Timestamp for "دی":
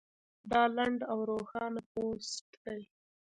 2.63-2.81